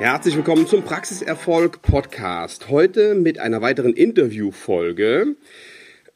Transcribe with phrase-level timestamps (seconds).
[0.00, 2.70] Herzlich willkommen zum Praxiserfolg Podcast.
[2.70, 5.36] Heute mit einer weiteren Interviewfolge.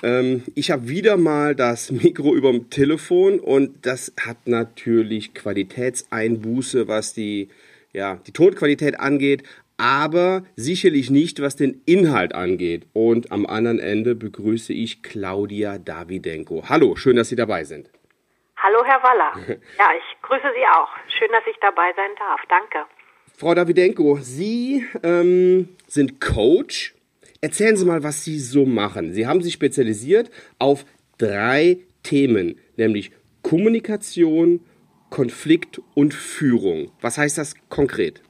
[0.03, 6.89] Ähm, ich habe wieder mal das Mikro über dem Telefon und das hat natürlich Qualitätseinbuße,
[6.89, 7.51] was die,
[7.93, 9.43] ja, die Tonqualität angeht,
[9.77, 12.87] aber sicherlich nicht, was den Inhalt angeht.
[12.95, 16.71] Und am anderen Ende begrüße ich Claudia Davidenko.
[16.71, 17.91] Hallo, schön, dass Sie dabei sind.
[18.57, 19.35] Hallo, Herr Waller.
[19.79, 20.89] Ja, ich grüße Sie auch.
[21.19, 22.41] Schön, dass ich dabei sein darf.
[22.49, 22.87] Danke.
[23.37, 26.95] Frau Davidenko, Sie ähm, sind Coach.
[27.41, 29.13] Erzählen Sie mal, was Sie so machen.
[29.13, 30.31] Sie haben sich spezialisiert
[30.61, 30.85] auf
[31.19, 33.11] drei Themen, nämlich
[33.43, 34.65] Kommunikation,
[35.11, 36.93] Konflikt und Führung.
[37.01, 38.23] Was heißt das konkret?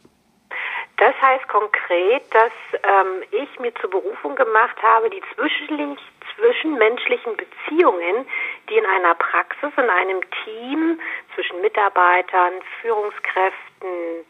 [0.96, 8.24] Das heißt konkret, dass ähm, ich mir zur Berufung gemacht habe, die zwischenmenschlichen Beziehungen,
[8.70, 10.98] die in einer Praxis, in einem Team
[11.34, 13.73] zwischen Mitarbeitern, Führungskräften,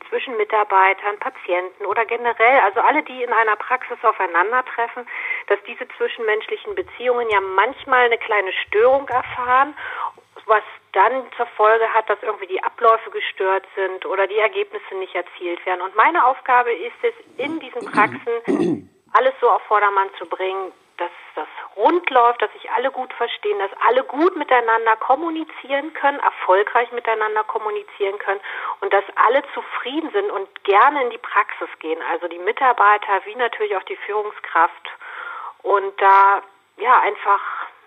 [0.08, 5.06] zwischen Mitarbeitern, Patienten oder generell, also alle, die in einer Praxis aufeinandertreffen,
[5.48, 9.74] dass diese zwischenmenschlichen Beziehungen ja manchmal eine kleine Störung erfahren
[10.46, 15.14] was dann zur Folge hat, dass irgendwie die Abläufe gestört sind oder die Ergebnisse nicht
[15.14, 15.82] erzielt werden.
[15.82, 21.10] Und meine Aufgabe ist es, in diesen Praxen alles so auf Vordermann zu bringen, dass
[21.10, 21.13] das
[21.76, 27.44] rund läuft, dass sich alle gut verstehen, dass alle gut miteinander kommunizieren können, erfolgreich miteinander
[27.44, 28.40] kommunizieren können
[28.80, 33.34] und dass alle zufrieden sind und gerne in die Praxis gehen, also die Mitarbeiter wie
[33.34, 34.88] natürlich auch die Führungskraft
[35.62, 36.42] und da
[36.76, 37.40] ja einfach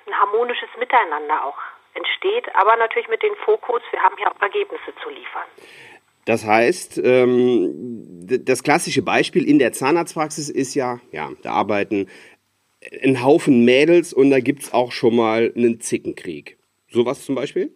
[0.07, 1.57] ein harmonisches Miteinander auch
[1.93, 5.47] entsteht, aber natürlich mit dem Fokus, wir haben hier auch Ergebnisse zu liefern.
[6.25, 7.71] Das heißt, ähm,
[8.43, 12.09] das klassische Beispiel in der Zahnarztpraxis ist ja, ja, da arbeiten
[13.03, 16.57] ein Haufen Mädels und da gibt es auch schon mal einen Zickenkrieg.
[16.89, 17.71] Sowas zum Beispiel?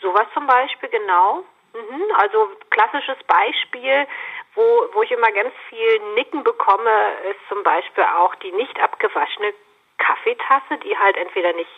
[0.00, 1.44] Sowas zum Beispiel, genau.
[1.74, 2.02] Mhm.
[2.16, 4.06] Also klassisches Beispiel,
[4.54, 4.62] wo,
[4.92, 6.90] wo ich immer ganz viel Nicken bekomme,
[7.30, 9.54] ist zum Beispiel auch die nicht abgewaschene
[9.98, 11.70] Kaffeetasse, die halt entweder nicht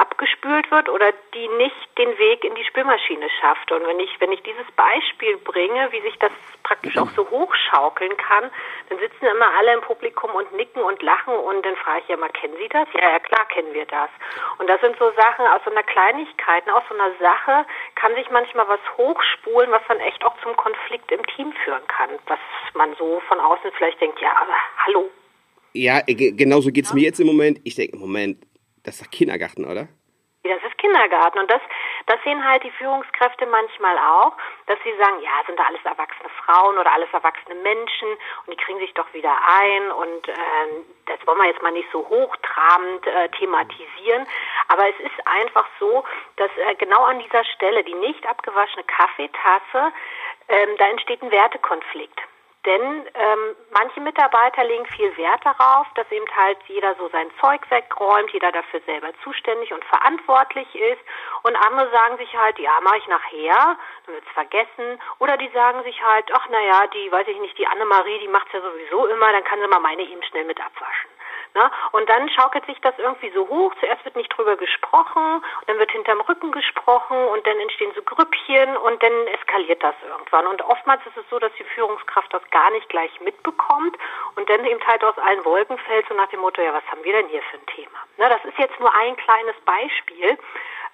[0.00, 3.70] abgespült wird oder die nicht den Weg in die Spülmaschine schafft.
[3.70, 8.16] Und wenn ich, wenn ich dieses Beispiel bringe, wie sich das praktisch auch so hochschaukeln
[8.16, 8.50] kann,
[8.88, 12.16] dann sitzen immer alle im Publikum und nicken und lachen und dann frage ich ja
[12.16, 12.88] mal, kennen Sie das?
[12.94, 14.08] Ja, ja, klar kennen wir das.
[14.58, 18.30] Und das sind so Sachen aus so einer Kleinigkeit, aus so einer Sache kann sich
[18.30, 22.10] manchmal was hochspulen, was dann echt auch zum Konflikt im Team führen kann.
[22.26, 22.38] Was
[22.74, 24.54] man so von außen vielleicht denkt, ja, aber
[24.86, 25.10] hallo.
[25.72, 26.96] Ja, genauso geht es ja.
[26.96, 27.60] mir jetzt im Moment.
[27.64, 28.38] Ich denke, Moment,
[28.90, 29.86] das ist doch Kindergarten, oder?
[30.42, 31.38] Das ist Kindergarten.
[31.38, 31.60] Und das,
[32.06, 34.32] das sehen halt die Führungskräfte manchmal auch,
[34.66, 38.08] dass sie sagen, ja, sind da alles erwachsene Frauen oder alles erwachsene Menschen
[38.46, 40.34] und die kriegen sich doch wieder ein und äh,
[41.06, 44.26] das wollen wir jetzt mal nicht so hochtrabend äh, thematisieren.
[44.68, 46.04] Aber es ist einfach so,
[46.36, 49.92] dass äh, genau an dieser Stelle die nicht abgewaschene Kaffeetasse,
[50.48, 52.20] ähm, da entsteht ein Wertekonflikt.
[52.66, 57.62] Denn ähm, manche Mitarbeiter legen viel Wert darauf, dass eben halt jeder so sein Zeug
[57.70, 61.00] wegräumt, jeder dafür selber zuständig und verantwortlich ist.
[61.42, 65.00] Und andere sagen sich halt, ja, mache ich nachher, dann wird's vergessen.
[65.20, 68.52] Oder die sagen sich halt, ach naja, die, weiß ich nicht, die Annemarie, die macht's
[68.52, 71.10] ja sowieso immer, dann kann sie mal meine eben schnell mit abwaschen.
[71.54, 71.70] Ne?
[71.92, 73.74] Und dann schaukelt sich das irgendwie so hoch.
[73.80, 78.76] Zuerst wird nicht drüber gesprochen, dann wird hinterm Rücken gesprochen und dann entstehen so Grüppchen
[78.76, 80.46] und dann eskaliert das irgendwann.
[80.46, 83.96] Und oftmals ist es so, dass die Führungskraft das gar nicht gleich mitbekommt
[84.36, 87.02] und dann eben halt aus allen Wolken fällt, so nach dem Motto, ja, was haben
[87.02, 87.98] wir denn hier für ein Thema?
[88.16, 88.28] Ne?
[88.28, 90.38] Das ist jetzt nur ein kleines Beispiel,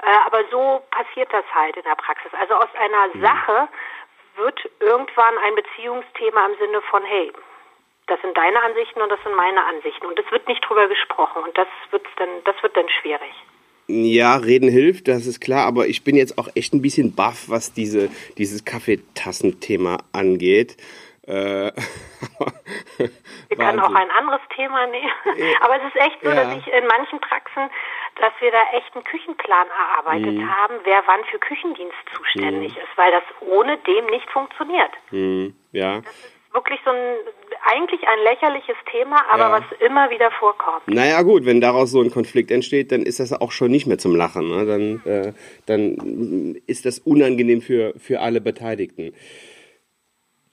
[0.03, 2.33] äh, aber so passiert das halt in der Praxis.
[2.41, 3.21] Also aus einer mhm.
[3.21, 3.69] Sache
[4.37, 7.33] wird irgendwann ein Beziehungsthema im Sinne von, hey,
[8.07, 10.07] das sind deine Ansichten und das sind meine Ansichten.
[10.07, 13.33] Und es wird nicht drüber gesprochen und das wird dann, das wird dann schwierig.
[13.89, 17.45] Ja, reden hilft, das ist klar, aber ich bin jetzt auch echt ein bisschen baff,
[17.49, 20.77] was diese, dieses Kaffeetassenthema angeht.
[21.27, 21.73] Äh,
[22.99, 25.11] wir können auch ein anderes Thema nehmen.
[25.61, 26.37] Aber es ist echt so, ja.
[26.37, 27.69] dass ich in manchen Praxen,
[28.21, 30.49] dass wir da echt einen Küchenplan erarbeitet mhm.
[30.49, 32.81] haben, wer wann für Küchendienst zuständig mhm.
[32.81, 34.93] ist, weil das ohne dem nicht funktioniert.
[35.11, 35.57] Mhm.
[35.73, 36.01] Ja.
[36.01, 37.17] Das ist wirklich so ein
[37.67, 39.53] eigentlich ein lächerliches Thema, aber ja.
[39.53, 40.87] was immer wieder vorkommt.
[40.87, 43.99] Naja gut, wenn daraus so ein Konflikt entsteht, dann ist das auch schon nicht mehr
[43.99, 44.49] zum Lachen.
[44.49, 44.67] Ne?
[44.67, 45.33] Dann, äh,
[45.67, 49.15] dann ist das unangenehm für, für alle Beteiligten.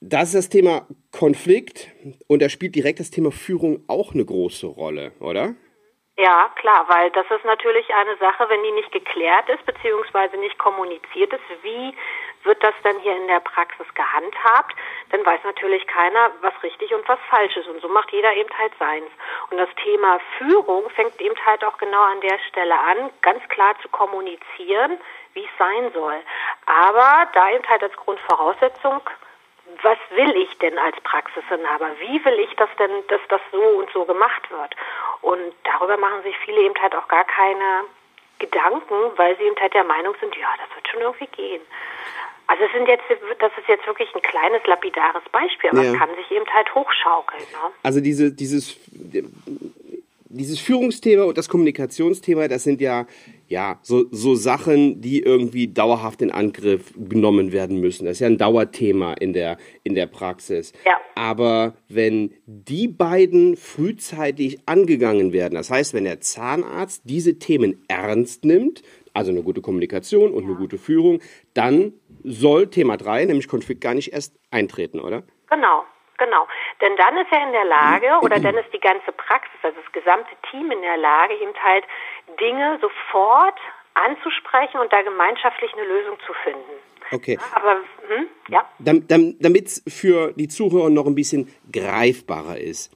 [0.00, 1.88] Das ist das Thema Konflikt
[2.26, 5.54] und da spielt direkt das Thema Führung auch eine große Rolle, oder?
[6.16, 10.58] Ja, klar, weil das ist natürlich eine Sache, wenn die nicht geklärt ist, beziehungsweise nicht
[10.58, 11.92] kommuniziert ist, wie
[12.44, 14.76] wird das dann hier in der Praxis gehandhabt,
[15.10, 17.68] dann weiß natürlich keiner, was richtig und was falsch ist.
[17.68, 19.10] Und so macht jeder eben halt seins.
[19.50, 23.74] Und das Thema Führung fängt eben halt auch genau an der Stelle an, ganz klar
[23.82, 24.98] zu kommunizieren,
[25.32, 26.20] wie es sein soll.
[26.66, 29.00] Aber da eben halt als Grundvoraussetzung
[29.82, 31.90] was will ich denn als Praxisinhaber?
[31.98, 34.74] Wie will ich das denn, dass das so und so gemacht wird?
[35.22, 37.84] Und darüber machen sich viele eben halt auch gar keine
[38.38, 41.62] Gedanken, weil sie eben halt der Meinung sind, ja, das wird schon irgendwie gehen.
[42.46, 43.04] Also es sind jetzt,
[43.38, 45.92] das ist jetzt wirklich ein kleines lapidares Beispiel, aber ja.
[45.92, 47.42] es kann sich eben halt hochschaukeln.
[47.42, 47.72] Ne?
[47.82, 48.76] Also diese, dieses,
[50.28, 53.06] dieses Führungsthema und das Kommunikationsthema, das sind ja
[53.48, 58.04] ja, so, so Sachen, die irgendwie dauerhaft in Angriff genommen werden müssen.
[58.04, 60.72] Das ist ja ein Dauerthema in der, in der Praxis.
[60.84, 60.96] Ja.
[61.14, 68.44] Aber wenn die beiden frühzeitig angegangen werden, das heißt, wenn der Zahnarzt diese Themen ernst
[68.44, 68.82] nimmt,
[69.12, 70.48] also eine gute Kommunikation und ja.
[70.48, 71.20] eine gute Führung,
[71.54, 71.92] dann
[72.24, 75.22] soll Thema 3, nämlich Konflikt, gar nicht erst eintreten, oder?
[75.48, 75.84] Genau.
[76.16, 76.46] Genau,
[76.80, 79.92] denn dann ist er in der Lage oder dann ist die ganze Praxis, also das
[79.92, 81.84] gesamte Team in der Lage, eben halt
[82.40, 83.58] Dinge sofort
[83.94, 86.72] anzusprechen und da gemeinschaftlich eine Lösung zu finden.
[87.12, 87.38] Okay.
[87.54, 87.76] Aber,
[88.08, 88.68] hm, ja.
[88.78, 92.92] Damit es für die Zuhörer noch ein bisschen greifbarer ist.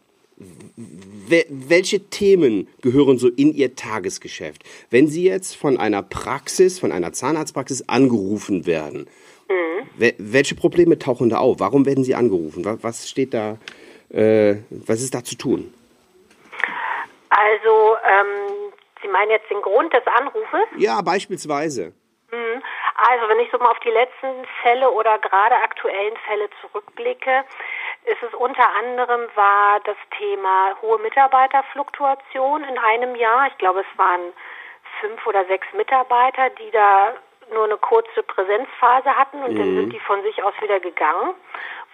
[0.77, 4.63] Welche Themen gehören so in Ihr Tagesgeschäft?
[4.89, 9.09] Wenn Sie jetzt von einer Praxis, von einer Zahnarztpraxis angerufen werden,
[9.49, 10.13] mhm.
[10.19, 11.59] welche Probleme tauchen da auf?
[11.59, 12.65] Warum werden Sie angerufen?
[12.83, 13.59] Was steht da,
[14.11, 15.75] äh, was ist da zu tun?
[17.31, 18.68] Also, ähm,
[19.19, 20.67] meinen jetzt den Grund des Anrufes?
[20.77, 21.93] Ja, beispielsweise.
[22.31, 22.63] Mhm.
[23.09, 27.45] Also, wenn ich so mal auf die letzten Fälle oder gerade aktuellen Fälle zurückblicke,
[28.05, 33.49] ist es unter anderem war das Thema hohe Mitarbeiterfluktuation in einem Jahr.
[33.49, 34.33] Ich glaube, es waren
[35.01, 37.15] fünf oder sechs Mitarbeiter, die da
[37.53, 39.59] nur eine kurze Präsenzphase hatten und mhm.
[39.59, 41.35] dann sind die von sich aus wieder gegangen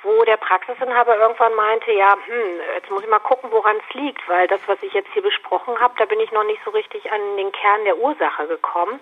[0.05, 4.29] wo der Praxisinhaber irgendwann meinte, ja, hm, jetzt muss ich mal gucken, woran es liegt,
[4.29, 7.11] weil das, was ich jetzt hier besprochen habe, da bin ich noch nicht so richtig
[7.11, 9.01] an den Kern der Ursache gekommen.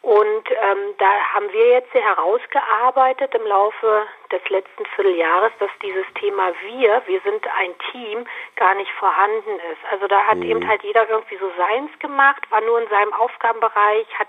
[0.00, 6.52] Und ähm, da haben wir jetzt herausgearbeitet im Laufe des letzten Vierteljahres, dass dieses Thema
[6.62, 8.24] wir, wir sind ein Team,
[8.54, 9.80] gar nicht vorhanden ist.
[9.90, 10.44] Also da hat mhm.
[10.44, 14.28] eben halt jeder irgendwie so seins gemacht, war nur in seinem Aufgabenbereich, hat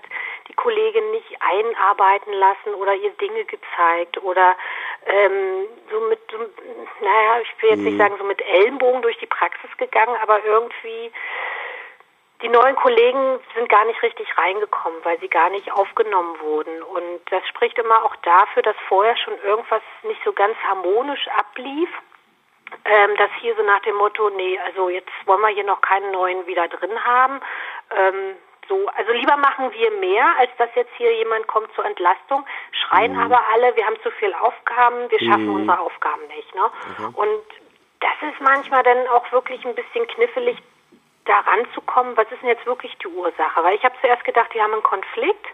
[0.50, 4.56] die Kollegin nicht einarbeiten lassen oder ihr Dinge gezeigt oder
[5.06, 6.38] ähm, so mit, so,
[7.00, 7.98] naja, ich will jetzt nicht mhm.
[7.98, 11.12] sagen so mit Ellenbogen durch die Praxis gegangen, aber irgendwie
[12.42, 16.82] die neuen Kollegen sind gar nicht richtig reingekommen, weil sie gar nicht aufgenommen wurden.
[16.82, 21.90] Und das spricht immer auch dafür, dass vorher schon irgendwas nicht so ganz harmonisch ablief.
[22.84, 26.12] Ähm, dass hier so nach dem Motto, nee, also jetzt wollen wir hier noch keinen
[26.12, 27.40] neuen wieder drin haben.
[27.90, 28.36] Ähm,
[28.70, 33.14] so, also lieber machen wir mehr, als dass jetzt hier jemand kommt zur Entlastung, schreien
[33.14, 33.20] mhm.
[33.20, 35.56] aber alle, wir haben zu viel Aufgaben, wir schaffen mhm.
[35.56, 36.54] unsere Aufgaben nicht.
[36.54, 36.70] Ne?
[36.98, 37.14] Mhm.
[37.16, 37.42] Und
[37.98, 40.56] das ist manchmal dann auch wirklich ein bisschen knifflig,
[41.26, 43.62] da ranzukommen, was ist denn jetzt wirklich die Ursache?
[43.62, 45.46] Weil ich habe zuerst gedacht, die haben einen Konflikt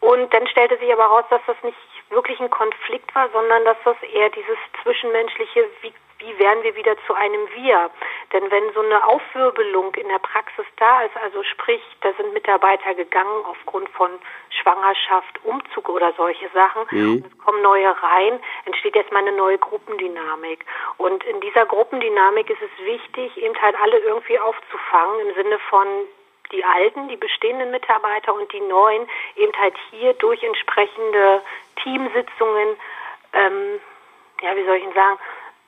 [0.00, 1.78] und dann stellte sich aber raus, dass das nicht
[2.10, 6.96] wirklich ein Konflikt war, sondern dass das eher dieses zwischenmenschliche, wie wie werden wir wieder
[7.06, 7.90] zu einem Wir?
[8.32, 12.94] Denn wenn so eine Aufwirbelung in der Praxis da ist, also sprich, da sind Mitarbeiter
[12.94, 14.10] gegangen aufgrund von
[14.50, 17.12] Schwangerschaft, Umzug oder solche Sachen, mhm.
[17.12, 20.64] und es kommen neue rein, entsteht jetzt mal eine neue Gruppendynamik.
[20.96, 25.86] Und in dieser Gruppendynamik ist es wichtig, eben halt alle irgendwie aufzufangen im Sinne von
[26.52, 31.42] die alten, die bestehenden Mitarbeiter und die neuen eben halt hier durch entsprechende
[31.82, 32.76] Teamsitzungen,
[33.32, 33.80] ähm,
[34.42, 35.18] ja, wie soll ich Ihnen sagen,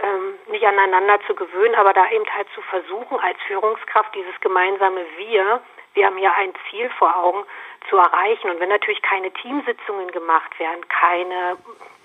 [0.09, 5.05] ähm, nicht aneinander zu gewöhnen, aber da eben halt zu versuchen, als Führungskraft dieses gemeinsame
[5.17, 5.61] Wir,
[5.95, 7.45] wir haben ja ein Ziel vor Augen,
[7.89, 8.51] zu erreichen.
[8.51, 11.57] Und wenn natürlich keine Teamsitzungen gemacht werden, keine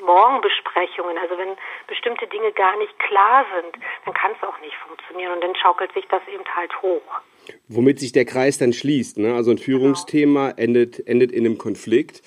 [0.01, 1.55] Morgenbesprechungen, also wenn
[1.87, 5.93] bestimmte Dinge gar nicht klar sind, dann kann es auch nicht funktionieren und dann schaukelt
[5.93, 7.21] sich das eben halt hoch.
[7.67, 9.17] Womit sich der Kreis dann schließt.
[9.17, 9.35] Ne?
[9.35, 10.61] Also ein Führungsthema genau.
[10.61, 12.21] endet, endet in einem Konflikt.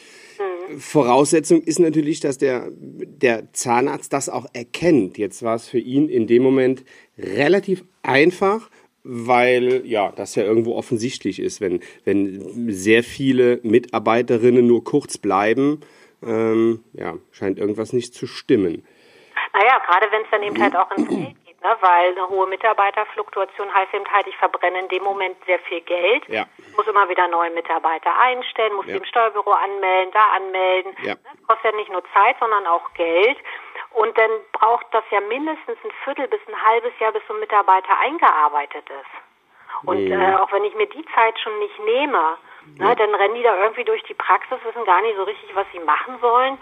[0.79, 5.19] Voraussetzung ist natürlich, dass der, der Zahnarzt das auch erkennt.
[5.19, 6.85] Jetzt war es für ihn in dem Moment
[7.19, 8.71] relativ einfach,
[9.05, 15.81] weil ja, das ja irgendwo offensichtlich ist, wenn, wenn sehr viele Mitarbeiterinnen nur kurz bleiben,
[16.25, 18.85] ähm, ja, scheint irgendwas nicht zu stimmen.
[19.53, 21.77] Naja, gerade wenn es dann eben halt auch ins Geld Ne?
[21.81, 26.23] Weil eine hohe Mitarbeiterfluktuation heißt eben halt, ich verbrenne in dem Moment sehr viel Geld,
[26.29, 26.45] ja.
[26.77, 28.97] muss immer wieder neue Mitarbeiter einstellen, muss ja.
[28.97, 30.97] im Steuerbüro anmelden, da anmelden.
[31.03, 31.15] Ja.
[31.15, 33.39] Das kostet ja nicht nur Zeit, sondern auch Geld.
[33.95, 37.41] Und dann braucht das ja mindestens ein Viertel bis ein halbes Jahr, bis so ein
[37.41, 39.89] Mitarbeiter eingearbeitet ist.
[39.89, 40.13] Und mhm.
[40.13, 42.37] äh, auch wenn ich mir die Zeit schon nicht nehme,
[42.79, 45.67] ne, dann rennen die da irgendwie durch die Praxis, wissen gar nicht so richtig, was
[45.73, 46.59] sie machen sollen.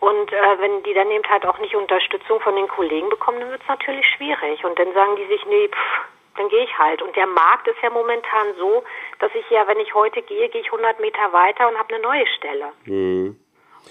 [0.00, 3.50] Und äh, wenn die dann eben halt auch nicht Unterstützung von den Kollegen bekommen, dann
[3.50, 4.64] wird es natürlich schwierig.
[4.64, 6.00] Und dann sagen die sich, nee, pff,
[6.36, 7.02] dann gehe ich halt.
[7.02, 8.82] Und der Markt ist ja momentan so,
[9.18, 12.02] dass ich ja, wenn ich heute gehe, gehe ich 100 Meter weiter und habe eine
[12.02, 12.72] neue Stelle.
[12.86, 13.38] Mhm.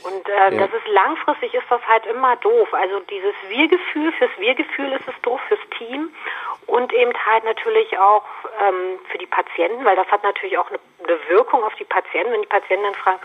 [0.04, 0.50] Und äh, ja.
[0.52, 2.74] das ist langfristig ist das halt immer doof.
[2.74, 6.12] Also dieses Wir-Gefühl, fürs Wir-Gefühl ist es doof, fürs Team
[6.68, 8.24] und eben halt natürlich auch
[8.62, 12.32] ähm, für die Patienten, weil das hat natürlich auch eine, eine Wirkung auf die Patienten,
[12.32, 13.20] wenn die Patienten dann fragen,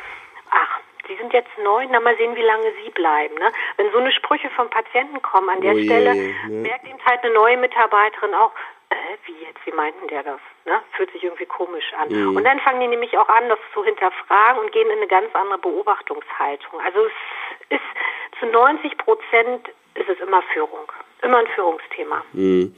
[1.08, 3.34] Sie sind jetzt neu, na mal sehen, wie lange Sie bleiben.
[3.36, 3.52] Ne?
[3.76, 6.62] Wenn so eine Sprüche vom Patienten kommen, an der oh Stelle je, ne?
[6.62, 8.52] merkt eben halt eine neue Mitarbeiterin auch,
[8.90, 8.94] äh,
[9.26, 10.40] wie jetzt, wie meinten der das?
[10.66, 10.80] Ne?
[10.96, 12.08] Fühlt sich irgendwie komisch an.
[12.08, 12.36] Mhm.
[12.36, 15.34] Und dann fangen die nämlich auch an, das zu hinterfragen und gehen in eine ganz
[15.34, 16.80] andere Beobachtungshaltung.
[16.80, 20.90] Also es ist zu 90 Prozent ist es immer Führung,
[21.22, 22.24] immer ein Führungsthema.
[22.32, 22.74] Mhm.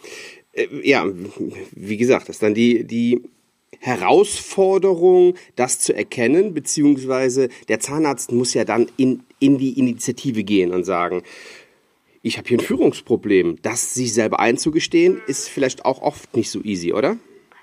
[0.52, 3.23] Äh, ja, wie gesagt, das ist dann die, die
[3.80, 10.73] Herausforderung, das zu erkennen, beziehungsweise der Zahnarzt muss ja dann in, in die Initiative gehen
[10.73, 11.23] und sagen,
[12.23, 13.62] ich habe hier ein Führungsproblem.
[13.62, 17.16] Das sich selber einzugestehen, ist vielleicht auch oft nicht so easy, oder?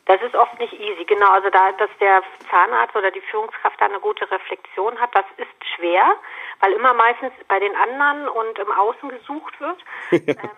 [0.05, 1.31] Das ist oft nicht easy, genau.
[1.31, 5.75] Also da, dass der Zahnarzt oder die Führungskraft da eine gute Reflexion hat, das ist
[5.75, 6.15] schwer,
[6.59, 9.77] weil immer meistens bei den anderen und im Außen gesucht wird.
[10.11, 10.35] Ja.
[10.43, 10.49] Ähm,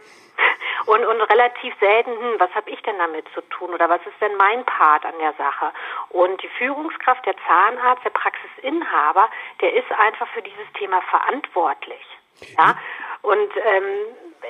[0.86, 4.20] und, und relativ selten, hm, was habe ich denn damit zu tun oder was ist
[4.22, 5.72] denn mein Part an der Sache?
[6.10, 9.30] Und die Führungskraft, der Zahnarzt, der Praxisinhaber,
[9.62, 12.06] der ist einfach für dieses Thema verantwortlich.
[12.58, 12.78] Ja,
[13.22, 13.84] und ähm,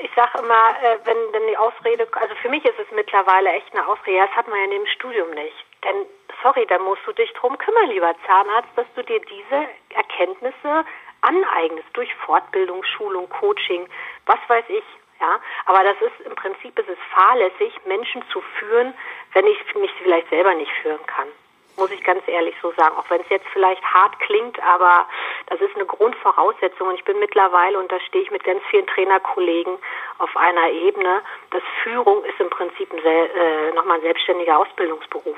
[0.01, 3.71] ich sage immer, äh, wenn denn die Ausrede, also für mich ist es mittlerweile echt
[3.73, 5.55] eine Ausrede, das hat man ja in dem Studium nicht.
[5.83, 6.05] Denn,
[6.41, 9.67] sorry, da musst du dich drum kümmern, lieber Zahnarzt, dass du dir diese
[10.15, 10.85] Erkenntnisse
[11.21, 13.87] aneignest durch Fortbildung, Schulung, Coaching,
[14.25, 14.83] was weiß ich.
[15.19, 18.93] Ja, aber das ist im Prinzip ist es fahrlässig, Menschen zu führen,
[19.31, 21.27] wenn ich mich vielleicht selber nicht führen kann
[21.77, 22.95] muss ich ganz ehrlich so sagen.
[22.95, 25.09] Auch wenn es jetzt vielleicht hart klingt, aber
[25.47, 26.87] das ist eine Grundvoraussetzung.
[26.87, 29.77] Und ich bin mittlerweile, und da stehe ich mit ganz vielen Trainerkollegen
[30.19, 35.37] auf einer Ebene, dass Führung ist im Prinzip ein, äh, nochmal ein selbstständiger Ausbildungsberuf.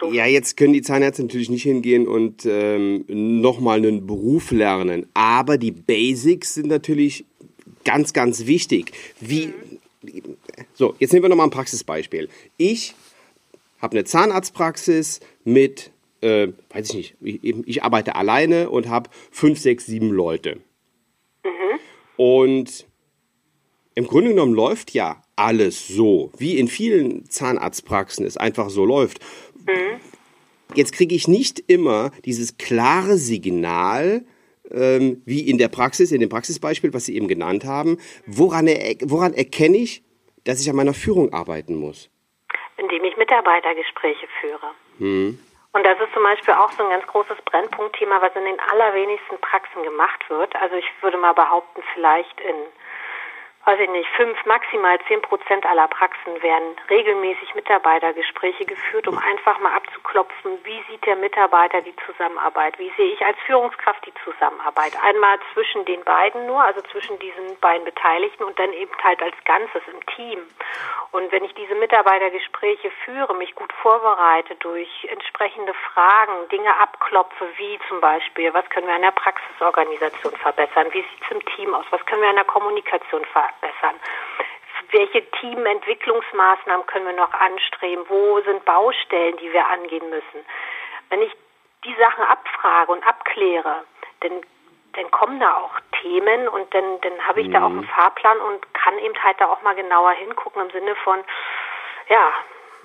[0.00, 5.06] So ja, jetzt können die Zahnärzte natürlich nicht hingehen und ähm, nochmal einen Beruf lernen.
[5.14, 7.24] Aber die Basics sind natürlich
[7.84, 8.92] ganz, ganz wichtig.
[9.20, 9.48] Wie,
[10.02, 10.36] mhm.
[10.74, 12.28] so, jetzt nehmen wir nochmal ein Praxisbeispiel.
[12.56, 12.94] Ich
[13.80, 19.58] habe eine Zahnarztpraxis mit, äh, weiß ich nicht, ich, ich, arbeite alleine und habe fünf,
[19.58, 20.60] sechs, sieben Leute.
[21.44, 21.78] Mhm.
[22.16, 22.86] Und
[23.94, 29.20] im Grunde genommen läuft ja alles so, wie in vielen Zahnarztpraxen es einfach so läuft.
[29.66, 30.00] Mhm.
[30.74, 34.24] Jetzt kriege ich nicht immer dieses klare Signal,
[34.70, 37.98] ähm, wie in der Praxis, in dem Praxisbeispiel, was Sie eben genannt haben.
[38.26, 40.02] Woran, er, woran erkenne ich,
[40.44, 42.10] dass ich an meiner Führung arbeiten muss?
[42.76, 44.70] indem ich Mitarbeitergespräche führe.
[44.98, 45.38] Mhm.
[45.72, 49.38] Und das ist zum Beispiel auch so ein ganz großes Brennpunktthema, was in den allerwenigsten
[49.40, 50.54] Praxen gemacht wird.
[50.56, 52.54] Also ich würde mal behaupten, vielleicht in
[53.64, 59.58] weiß ich nicht, fünf, maximal zehn Prozent aller Praxen werden regelmäßig Mitarbeitergespräche geführt, um einfach
[59.60, 64.92] mal abzuklopfen, wie sieht der Mitarbeiter die Zusammenarbeit, wie sehe ich als Führungskraft die Zusammenarbeit.
[65.02, 69.36] Einmal zwischen den beiden nur, also zwischen diesen beiden Beteiligten und dann eben halt als
[69.44, 70.40] Ganzes im Team.
[71.12, 77.78] Und wenn ich diese Mitarbeitergespräche führe, mich gut vorbereite durch entsprechende Fragen, Dinge abklopfe, wie
[77.88, 81.86] zum Beispiel, was können wir an der Praxisorganisation verbessern, wie sieht es im Team aus,
[81.90, 84.00] was können wir an der Kommunikation verbessern, verbessern?
[84.90, 88.04] Welche Teamentwicklungsmaßnahmen können wir noch anstreben?
[88.08, 90.46] Wo sind Baustellen, die wir angehen müssen?
[91.10, 91.32] Wenn ich
[91.84, 93.84] die Sachen abfrage und abkläre,
[94.20, 94.32] dann,
[94.92, 97.52] dann kommen da auch Themen und dann, dann habe ich mhm.
[97.52, 97.88] da auch einen mhm.
[97.88, 101.18] Fahrplan und kann eben halt da auch mal genauer hingucken im Sinne von,
[102.08, 102.32] ja,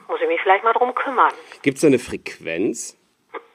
[0.07, 1.33] muss ich mich vielleicht mal drum kümmern.
[1.61, 2.97] Gibt es eine Frequenz?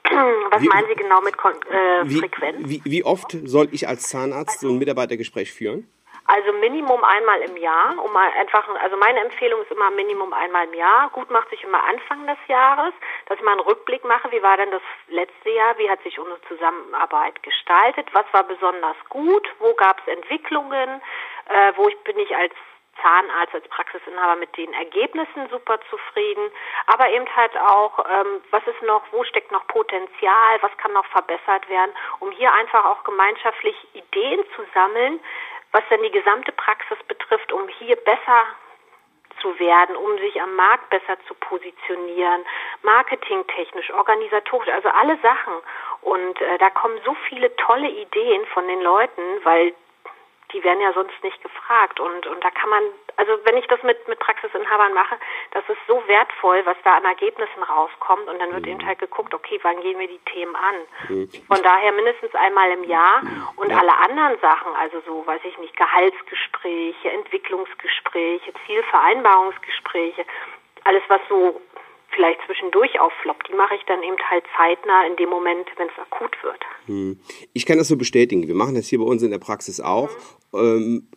[0.51, 2.69] Was wie, meinen Sie genau mit äh, Frequenz?
[2.69, 5.89] Wie, wie, oft soll ich als Zahnarzt so ein Mitarbeitergespräch führen?
[6.27, 10.65] Also Minimum einmal im Jahr, um mal einfach, also meine Empfehlung ist immer Minimum einmal
[10.65, 11.09] im Jahr.
[11.11, 12.93] Gut macht sich immer Anfang des Jahres,
[13.27, 16.17] dass ich mal einen Rückblick mache, wie war denn das letzte Jahr, wie hat sich
[16.17, 20.99] unsere Zusammenarbeit gestaltet, was war besonders gut, wo gab es Entwicklungen,
[21.47, 22.53] äh, wo ich bin ich als
[23.01, 26.49] Zahnarzt, als Praxisinhaber mit den Ergebnissen super zufrieden,
[26.87, 31.05] aber eben halt auch, ähm, was ist noch, wo steckt noch Potenzial, was kann noch
[31.07, 35.19] verbessert werden, um hier einfach auch gemeinschaftlich Ideen zu sammeln,
[35.75, 38.43] was denn die gesamte Praxis betrifft, um hier besser
[39.41, 42.45] zu werden, um sich am Markt besser zu positionieren,
[42.81, 45.53] marketingtechnisch, organisatorisch, also alle Sachen.
[46.01, 49.73] Und äh, da kommen so viele tolle Ideen von den Leuten, weil
[50.51, 51.99] die werden ja sonst nicht gefragt.
[51.99, 52.83] Und, und da kann man,
[53.17, 55.17] also wenn ich das mit, mit Praxisinhabern mache,
[55.51, 58.27] das ist so wertvoll, was da an Ergebnissen rauskommt.
[58.27, 58.71] Und dann wird mhm.
[58.73, 60.75] eben halt geguckt, okay, wann gehen wir die Themen an?
[61.09, 61.29] Mhm.
[61.47, 63.21] Von daher mindestens einmal im Jahr.
[63.55, 63.79] Und ja.
[63.79, 70.25] alle anderen Sachen, also so, weiß ich nicht, Gehaltsgespräche, Entwicklungsgespräche, Zielvereinbarungsgespräche,
[70.83, 71.61] alles was so
[72.15, 75.99] vielleicht zwischendurch auffloppt, die mache ich dann eben halt zeitnah in dem Moment, wenn es
[75.99, 76.61] akut wird.
[76.87, 77.19] Hm.
[77.53, 78.47] Ich kann das so bestätigen.
[78.47, 80.09] Wir machen das hier bei uns in der Praxis auch.
[80.51, 80.59] Mhm.
[80.59, 81.07] Ähm,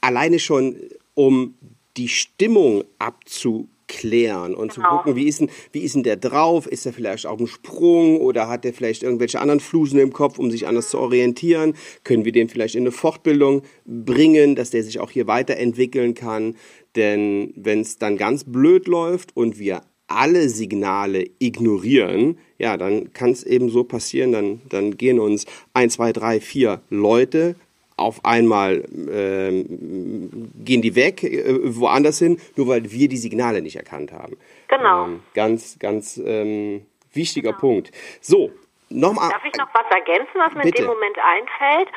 [0.00, 0.76] alleine schon,
[1.14, 1.56] um
[1.96, 4.90] die Stimmung abzu klären und genau.
[4.90, 6.66] zu gucken, wie ist, denn, wie ist denn der drauf?
[6.66, 10.38] Ist er vielleicht auf dem Sprung oder hat er vielleicht irgendwelche anderen Flusen im Kopf,
[10.38, 11.76] um sich anders zu orientieren?
[12.02, 16.56] Können wir den vielleicht in eine Fortbildung bringen, dass der sich auch hier weiterentwickeln kann?
[16.96, 23.30] Denn wenn es dann ganz blöd läuft und wir alle Signale ignorieren, ja, dann kann
[23.30, 27.56] es eben so passieren, dann, dann gehen uns ein, zwei, drei, vier Leute
[27.96, 31.44] auf einmal ähm, gehen die weg, äh,
[31.76, 34.36] woanders hin, nur weil wir die Signale nicht erkannt haben.
[34.68, 35.04] Genau.
[35.04, 37.60] Ähm, ganz, ganz ähm, wichtiger genau.
[37.60, 37.92] Punkt.
[38.20, 38.50] So,
[38.88, 39.30] nochmal.
[39.30, 40.82] Darf ich noch was ergänzen, was mir bitte.
[40.82, 41.88] in dem Moment einfällt?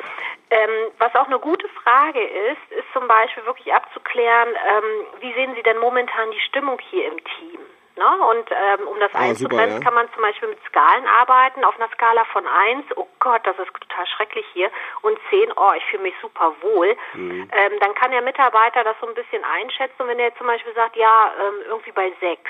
[0.50, 5.52] Ähm, was auch eine gute Frage ist, ist zum Beispiel wirklich abzuklären, ähm, wie sehen
[5.56, 7.60] Sie denn momentan die Stimmung hier im Team?
[7.98, 8.06] Ne?
[8.30, 9.84] Und ähm, um das ah, einzugrenzen, ja.
[9.84, 11.64] kann man zum Beispiel mit Skalen arbeiten.
[11.64, 14.70] Auf einer Skala von 1, oh Gott, das ist total schrecklich hier,
[15.02, 16.96] und 10, oh, ich fühle mich super wohl.
[17.14, 17.50] Mhm.
[17.52, 20.02] Ähm, dann kann der Mitarbeiter das so ein bisschen einschätzen.
[20.02, 22.40] Und wenn er zum Beispiel sagt, ja, ähm, irgendwie bei 6,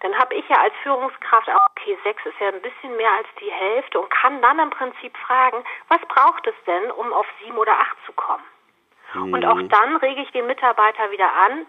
[0.00, 3.28] dann habe ich ja als Führungskraft auch, okay, 6 ist ja ein bisschen mehr als
[3.40, 7.56] die Hälfte und kann dann im Prinzip fragen, was braucht es denn, um auf 7
[7.56, 8.44] oder 8 zu kommen?
[9.14, 9.34] Mhm.
[9.34, 11.66] Und auch dann rege ich den Mitarbeiter wieder an,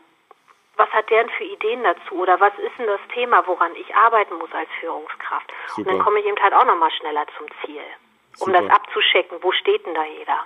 [0.80, 3.94] was hat der denn für Ideen dazu oder was ist denn das Thema, woran ich
[3.94, 5.52] arbeiten muss als Führungskraft?
[5.68, 5.80] Super.
[5.80, 7.84] Und dann komme ich eben halt auch nochmal schneller zum Ziel,
[8.40, 8.62] um Super.
[8.62, 10.40] das abzuschecken, wo steht denn da jeder?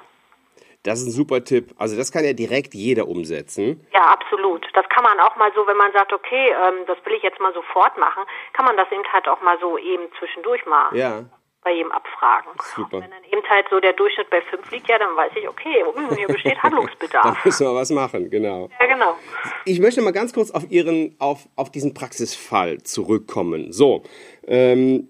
[0.81, 1.73] Das ist ein super Tipp.
[1.77, 3.87] Also das kann ja direkt jeder umsetzen.
[3.93, 4.67] Ja, absolut.
[4.73, 7.39] Das kann man auch mal so, wenn man sagt, okay, ähm, das will ich jetzt
[7.39, 11.23] mal sofort machen, kann man das eben halt auch mal so eben zwischendurch mal ja
[11.63, 12.51] bei jedem abfragen.
[12.75, 13.01] Super.
[13.01, 15.83] wenn dann eben halt so der Durchschnitt bei fünf liegt, ja, dann weiß ich, okay,
[15.93, 17.23] hm, hier besteht Handlungsbedarf.
[17.23, 18.69] da müssen wir was machen, genau.
[18.79, 19.15] Ja, genau.
[19.65, 23.71] Ich möchte mal ganz kurz auf Ihren, auf, auf diesen Praxisfall zurückkommen.
[23.71, 24.03] So,
[24.47, 25.09] ähm,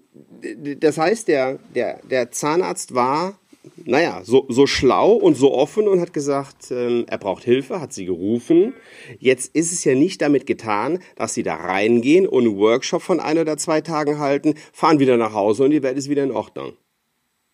[0.78, 3.38] das heißt, der, der, der Zahnarzt war
[3.76, 7.92] naja, so, so schlau und so offen und hat gesagt, ähm, er braucht Hilfe, hat
[7.92, 8.74] sie gerufen.
[9.18, 13.20] Jetzt ist es ja nicht damit getan, dass sie da reingehen und einen Workshop von
[13.20, 16.32] ein oder zwei Tagen halten, fahren wieder nach Hause und die Welt ist wieder in
[16.32, 16.76] Ordnung.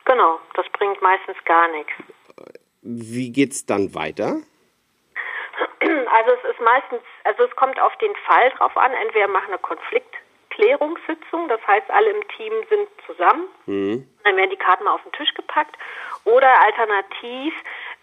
[0.05, 1.93] Genau, das bringt meistens gar nichts.
[2.83, 4.39] Wie geht's dann weiter?
[5.81, 9.59] Also es ist meistens, also es kommt auf den Fall drauf an, entweder machen eine
[10.51, 14.07] Konfliktklärungssitzung, das heißt alle im Team sind zusammen, mhm.
[14.25, 15.77] dann werden die Karten mal auf den Tisch gepackt
[16.25, 17.55] oder alternativ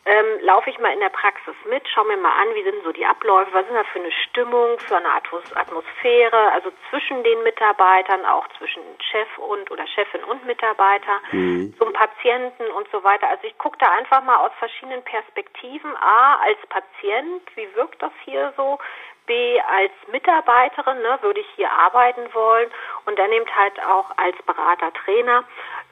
[0.07, 2.93] ähm, laufe ich mal in der Praxis mit, schaue mir mal an, wie sind so
[2.93, 8.25] die Abläufe, was ist da für eine Stimmung, für eine Atmosphäre, also zwischen den Mitarbeitern,
[8.25, 8.81] auch zwischen
[9.11, 11.75] Chef und oder Chefin und Mitarbeiter, mhm.
[11.77, 13.27] zum Patienten und so weiter.
[13.27, 15.93] Also ich gucke da einfach mal aus verschiedenen Perspektiven.
[15.97, 18.79] A, als Patient, wie wirkt das hier so?
[19.27, 22.69] B, als Mitarbeiterin, ne, würde ich hier arbeiten wollen
[23.05, 25.43] und dann eben halt auch als Berater, Trainer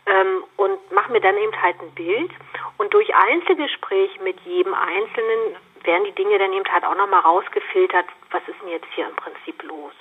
[0.07, 2.31] ähm, und mache mir dann eben halt ein Bild.
[2.77, 8.05] Und durch Einzelgespräch mit jedem Einzelnen werden die Dinge dann eben halt auch nochmal rausgefiltert,
[8.31, 9.93] was ist denn jetzt hier im Prinzip los.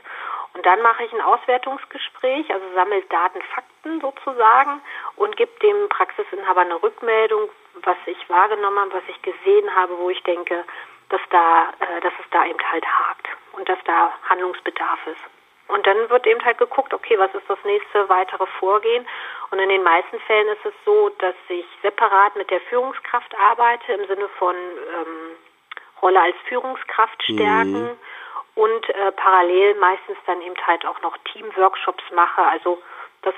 [0.55, 4.81] Und dann mache ich ein Auswertungsgespräch, also sammle Daten, Fakten sozusagen
[5.16, 7.51] und gebe dem Praxisinhaber eine Rückmeldung,
[7.83, 10.64] was ich wahrgenommen habe, was ich gesehen habe, wo ich denke,
[11.09, 15.21] dass da, äh, dass es da eben halt hakt und dass da Handlungsbedarf ist.
[15.67, 19.07] Und dann wird eben halt geguckt, okay, was ist das nächste weitere Vorgehen?
[19.51, 23.93] Und in den meisten Fällen ist es so, dass ich separat mit der Führungskraft arbeite,
[23.95, 25.37] im Sinne von ähm,
[26.03, 27.99] Rolle als Führungskraft stärken mhm.
[28.57, 32.43] und äh, parallel meistens dann eben halt auch noch Teamworkshops mache.
[32.43, 32.83] Also
[33.23, 33.35] das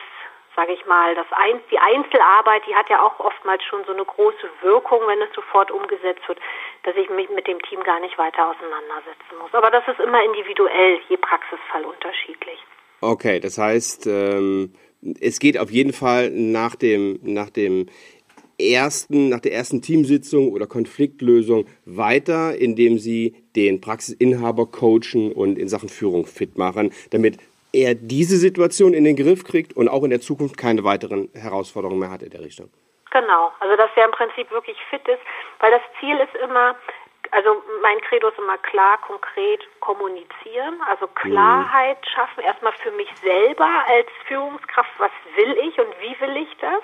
[0.56, 4.04] sage ich mal, das Ein die Einzelarbeit, die hat ja auch oftmals schon so eine
[4.04, 6.40] große Wirkung, wenn es sofort umgesetzt wird,
[6.82, 9.52] dass ich mich mit dem Team gar nicht weiter auseinandersetzen muss.
[9.52, 12.58] Aber das ist immer individuell, je Praxisfall unterschiedlich.
[13.02, 14.72] Okay, das heißt, ähm,
[15.20, 17.86] es geht auf jeden Fall nach dem, nach dem
[18.58, 25.68] ersten, nach der ersten Teamsitzung oder Konfliktlösung weiter, indem Sie den Praxisinhaber coachen und in
[25.68, 27.36] Sachen Führung fit machen, damit
[27.76, 32.00] er diese Situation in den Griff kriegt und auch in der Zukunft keine weiteren Herausforderungen
[32.00, 32.70] mehr hat in der Richtung.
[33.10, 35.20] Genau, also dass er im Prinzip wirklich fit ist,
[35.60, 36.74] weil das Ziel ist immer,
[37.30, 42.08] also mein Credo ist immer klar, konkret kommunizieren, also Klarheit mhm.
[42.14, 46.82] schaffen, erstmal für mich selber als Führungskraft, was will ich und wie will ich das?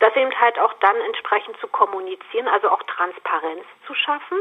[0.00, 4.38] Das eben halt auch dann entsprechend zu kommunizieren, also auch Transparenz zu schaffen.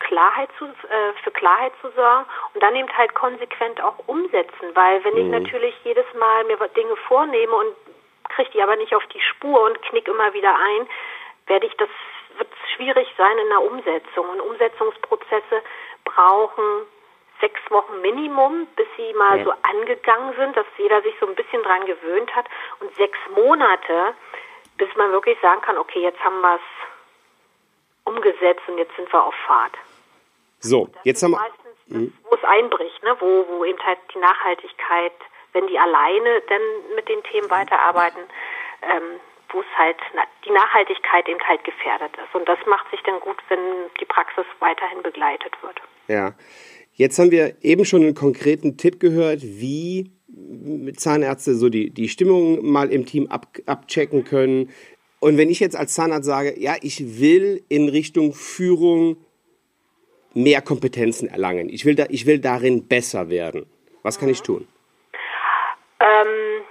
[0.00, 5.02] Klarheit zu, äh, für Klarheit zu sorgen und dann eben halt konsequent auch umsetzen, weil
[5.04, 5.20] wenn mhm.
[5.20, 7.74] ich natürlich jedes Mal mir Dinge vornehme und
[8.28, 10.88] kriege die aber nicht auf die Spur und knick immer wieder ein,
[11.46, 11.88] werde ich das
[12.38, 15.62] wird schwierig sein in der Umsetzung und Umsetzungsprozesse
[16.04, 16.86] brauchen
[17.40, 19.44] sechs Wochen Minimum, bis sie mal ja.
[19.44, 22.46] so angegangen sind, dass jeder sich so ein bisschen dran gewöhnt hat
[22.80, 24.14] und sechs Monate,
[24.78, 26.86] bis man wirklich sagen kann, okay, jetzt haben wir es
[28.04, 29.72] umgesetzt und jetzt sind wir auf Fahrt.
[30.60, 31.38] So, jetzt haben wir.
[31.38, 32.12] Meistens, mhm.
[32.28, 33.16] wo es einbricht, ne?
[33.20, 35.12] wo, wo eben halt die Nachhaltigkeit,
[35.52, 36.62] wenn die alleine dann
[36.94, 38.20] mit den Themen weiterarbeiten,
[38.82, 39.96] ähm, wo es halt
[40.44, 42.34] die Nachhaltigkeit eben halt gefährdet ist.
[42.34, 43.60] Und das macht sich dann gut, wenn
[44.00, 45.80] die Praxis weiterhin begleitet wird.
[46.08, 46.34] Ja.
[46.92, 50.10] Jetzt haben wir eben schon einen konkreten Tipp gehört, wie
[50.96, 54.70] Zahnärzte so die, die Stimmung mal im Team ab, abchecken können.
[55.20, 59.18] Und wenn ich jetzt als Zahnarzt sage, ja, ich will in Richtung Führung
[60.36, 63.66] mehr Kompetenzen erlangen, ich will, da, ich will darin besser werden,
[64.02, 64.68] was kann ich tun?
[65.98, 66.62] Ähm,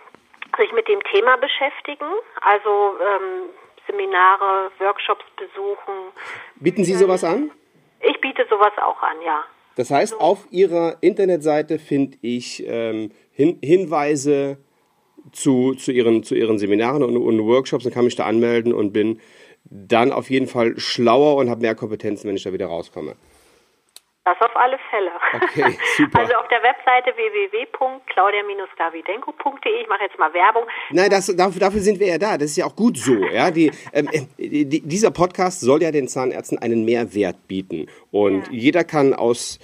[0.57, 2.05] sich mit dem Thema beschäftigen,
[2.41, 3.49] also ähm,
[3.87, 6.13] Seminare, Workshops besuchen.
[6.55, 7.51] Bieten Sie sowas an?
[8.01, 9.43] Ich biete sowas auch an, ja.
[9.75, 14.57] Das heißt, also, auf Ihrer Internetseite finde ich ähm, Hin Hinweise
[15.31, 18.93] zu, zu, ihren, zu Ihren Seminaren und, und Workshops und kann mich da anmelden und
[18.93, 19.19] bin
[19.63, 23.15] dann auf jeden Fall schlauer und habe mehr Kompetenzen, wenn ich da wieder rauskomme.
[24.25, 25.11] Das auf alle Fälle.
[25.35, 26.19] Okay, super.
[26.19, 30.63] Also auf der Webseite www.claudia-davidenko.de, ich mache jetzt mal Werbung.
[30.89, 32.35] Nein, das, dafür sind wir ja da.
[32.35, 33.13] Das ist ja auch gut so.
[33.13, 33.51] Ja?
[33.51, 34.09] Die, ähm,
[34.39, 37.85] die, dieser Podcast soll ja den Zahnärzten einen Mehrwert bieten.
[38.09, 38.53] Und ja.
[38.53, 39.59] jeder kann aus,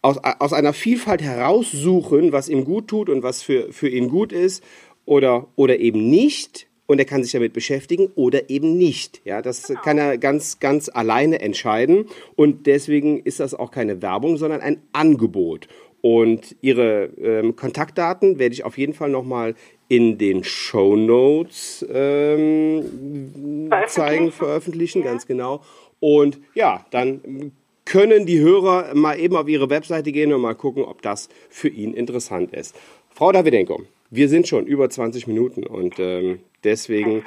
[0.00, 4.32] aus, aus einer Vielfalt heraussuchen, was ihm gut tut und was für, für ihn gut
[4.32, 4.64] ist
[5.04, 9.22] oder, oder eben nicht und er kann sich damit beschäftigen oder eben nicht.
[9.24, 9.80] Ja, das genau.
[9.80, 14.82] kann er ganz, ganz alleine entscheiden und deswegen ist das auch keine Werbung, sondern ein
[14.92, 15.68] Angebot.
[16.00, 19.54] Und Ihre ähm, Kontaktdaten werde ich auf jeden Fall nochmal
[19.88, 25.10] in den Show Notes ähm, zeigen, veröffentlichen, ja.
[25.10, 25.62] ganz genau.
[26.00, 27.52] Und ja, dann
[27.84, 31.68] können die Hörer mal eben auf ihre Webseite gehen und mal gucken, ob das für
[31.68, 32.74] ihn interessant ist.
[33.10, 37.24] Frau Davidenko, wir sind schon über 20 Minuten und ähm, deswegen.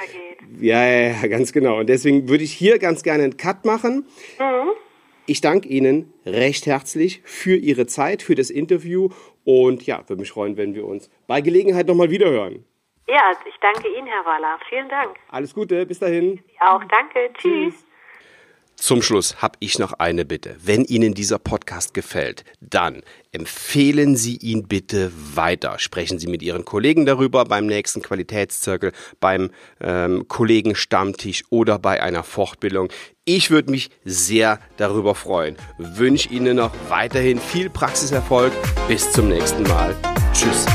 [0.60, 1.80] Ja, ja, ja, ganz genau.
[1.80, 4.06] Und deswegen würde ich hier ganz gerne einen Cut machen.
[4.40, 4.72] Mhm.
[5.28, 9.10] Ich danke Ihnen recht herzlich für Ihre Zeit, für das Interview
[9.44, 12.64] und ja, würde mich freuen, wenn wir uns bei Gelegenheit nochmal wiederhören.
[13.08, 14.60] Ja, ich danke Ihnen, Herr Waller.
[14.70, 15.16] Vielen Dank.
[15.30, 16.44] Alles Gute, bis dahin.
[16.60, 17.32] Auch danke.
[17.38, 17.74] Tschüss.
[17.74, 17.86] Tschüss.
[18.76, 20.58] Zum Schluss habe ich noch eine Bitte.
[20.64, 25.80] Wenn Ihnen dieser Podcast gefällt, dann empfehlen Sie ihn bitte weiter.
[25.80, 32.24] Sprechen Sie mit Ihren Kollegen darüber beim nächsten Qualitätszirkel, beim ähm, Kollegenstammtisch oder bei einer
[32.24, 32.90] Fortbildung.
[33.24, 35.56] Ich würde mich sehr darüber freuen.
[35.78, 38.54] Wünsche Ihnen noch weiterhin viel Praxiserfolg.
[38.88, 39.96] Bis zum nächsten Mal.
[40.34, 40.66] Tschüss.